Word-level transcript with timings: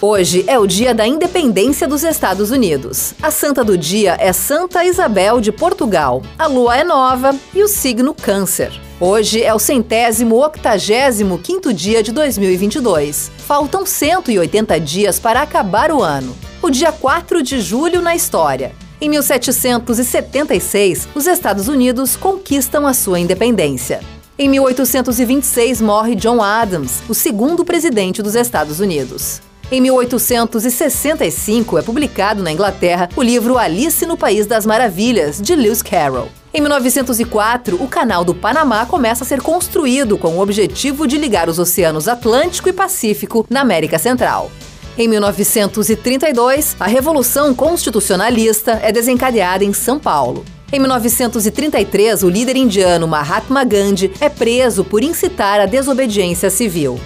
Hoje 0.00 0.44
é 0.46 0.56
o 0.58 0.66
dia 0.66 0.94
da 0.94 1.06
independência 1.06 1.88
dos 1.88 2.04
Estados 2.04 2.50
Unidos. 2.50 3.14
A 3.22 3.30
santa 3.30 3.64
do 3.64 3.78
dia 3.78 4.14
é 4.20 4.30
Santa 4.30 4.84
Isabel 4.84 5.40
de 5.40 5.50
Portugal. 5.50 6.22
A 6.38 6.46
lua 6.46 6.76
é 6.76 6.84
nova 6.84 7.34
e 7.54 7.62
o 7.62 7.68
signo 7.68 8.12
Câncer. 8.12 8.70
Hoje 9.00 9.42
é 9.42 9.54
o 9.54 9.58
centésimo 9.58 10.44
octagésimo 10.44 11.38
quinto 11.38 11.72
dia 11.72 12.02
de 12.02 12.12
2022. 12.12 13.30
Faltam 13.38 13.86
180 13.86 14.78
dias 14.80 15.18
para 15.18 15.40
acabar 15.40 15.90
o 15.90 16.02
ano. 16.02 16.36
O 16.60 16.68
dia 16.68 16.92
4 16.92 17.42
de 17.42 17.58
julho 17.58 18.02
na 18.02 18.14
história. 18.14 18.72
Em 19.00 19.08
1776, 19.08 21.08
os 21.14 21.26
Estados 21.26 21.68
Unidos 21.68 22.16
conquistam 22.16 22.86
a 22.86 22.92
sua 22.92 23.18
independência. 23.18 24.00
Em 24.38 24.50
1826 24.50 25.80
morre 25.80 26.14
John 26.16 26.42
Adams, 26.42 27.02
o 27.08 27.14
segundo 27.14 27.64
presidente 27.64 28.22
dos 28.22 28.34
Estados 28.34 28.78
Unidos. 28.78 29.40
Em 29.70 29.80
1865 29.80 31.76
é 31.76 31.82
publicado 31.82 32.40
na 32.40 32.52
Inglaterra 32.52 33.08
o 33.16 33.22
livro 33.22 33.58
Alice 33.58 34.06
no 34.06 34.16
País 34.16 34.46
das 34.46 34.64
Maravilhas, 34.64 35.42
de 35.42 35.56
Lewis 35.56 35.82
Carroll. 35.82 36.28
Em 36.54 36.60
1904, 36.60 37.82
o 37.82 37.88
Canal 37.88 38.24
do 38.24 38.32
Panamá 38.32 38.86
começa 38.86 39.24
a 39.24 39.26
ser 39.26 39.42
construído 39.42 40.16
com 40.16 40.36
o 40.36 40.40
objetivo 40.40 41.04
de 41.04 41.18
ligar 41.18 41.48
os 41.48 41.58
oceanos 41.58 42.06
Atlântico 42.06 42.68
e 42.68 42.72
Pacífico 42.72 43.44
na 43.50 43.60
América 43.60 43.98
Central. 43.98 44.52
Em 44.96 45.08
1932, 45.08 46.76
a 46.78 46.86
Revolução 46.86 47.52
Constitucionalista 47.52 48.78
é 48.80 48.92
desencadeada 48.92 49.64
em 49.64 49.72
São 49.72 49.98
Paulo. 49.98 50.44
Em 50.72 50.78
1933, 50.78 52.22
o 52.22 52.28
líder 52.28 52.56
indiano 52.56 53.08
Mahatma 53.08 53.64
Gandhi 53.64 54.12
é 54.20 54.28
preso 54.28 54.84
por 54.84 55.02
incitar 55.02 55.60
a 55.60 55.66
desobediência 55.66 56.50
civil. 56.50 57.00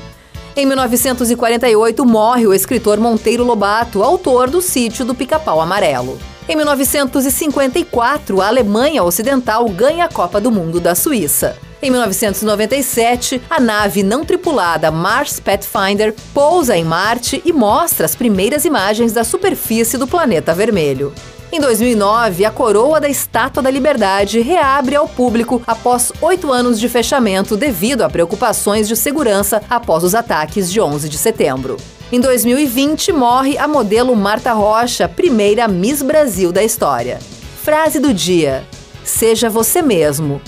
Em 0.56 0.66
1948, 0.66 2.04
morre 2.04 2.46
o 2.46 2.52
escritor 2.52 2.98
Monteiro 2.98 3.44
Lobato, 3.44 4.02
autor 4.02 4.50
do 4.50 4.60
Sítio 4.60 5.04
do 5.04 5.14
Pica-Pau 5.14 5.60
Amarelo. 5.60 6.18
Em 6.48 6.56
1954, 6.56 8.40
a 8.42 8.48
Alemanha 8.48 9.04
Ocidental 9.04 9.68
ganha 9.68 10.06
a 10.06 10.08
Copa 10.08 10.40
do 10.40 10.50
Mundo 10.50 10.80
da 10.80 10.96
Suíça. 10.96 11.56
Em 11.80 11.90
1997, 11.90 13.40
a 13.48 13.60
nave 13.60 14.02
não 14.02 14.24
tripulada 14.24 14.90
Mars 14.90 15.38
Pathfinder 15.38 16.14
pousa 16.34 16.76
em 16.76 16.84
Marte 16.84 17.40
e 17.44 17.52
mostra 17.52 18.04
as 18.04 18.16
primeiras 18.16 18.64
imagens 18.64 19.12
da 19.12 19.22
superfície 19.22 19.96
do 19.96 20.06
planeta 20.06 20.52
vermelho. 20.52 21.14
Em 21.52 21.60
2009, 21.60 22.44
a 22.44 22.50
coroa 22.50 23.00
da 23.00 23.08
Estátua 23.08 23.60
da 23.60 23.70
Liberdade 23.70 24.40
reabre 24.40 24.94
ao 24.94 25.08
público 25.08 25.60
após 25.66 26.12
oito 26.22 26.52
anos 26.52 26.78
de 26.78 26.88
fechamento 26.88 27.56
devido 27.56 28.02
a 28.02 28.08
preocupações 28.08 28.86
de 28.86 28.94
segurança 28.94 29.60
após 29.68 30.04
os 30.04 30.14
ataques 30.14 30.70
de 30.70 30.80
11 30.80 31.08
de 31.08 31.18
setembro. 31.18 31.76
Em 32.12 32.20
2020, 32.20 33.12
morre 33.12 33.58
a 33.58 33.66
modelo 33.66 34.14
Marta 34.14 34.52
Rocha, 34.52 35.08
primeira 35.08 35.66
Miss 35.66 36.02
Brasil 36.02 36.52
da 36.52 36.62
história. 36.62 37.18
Frase 37.64 37.98
do 37.98 38.14
dia: 38.14 38.64
Seja 39.02 39.50
você 39.50 39.82
mesmo. 39.82 40.40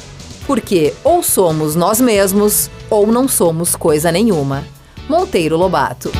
Porque 0.47 0.95
ou 1.03 1.21
somos 1.21 1.75
nós 1.75 2.01
mesmos 2.01 2.71
ou 2.89 3.09
não 3.09 3.27
somos 3.27 3.75
coisa 3.75 4.13
nenhuma. 4.13 4.65
Monteiro 5.09 5.57
Lobato. 5.57 6.13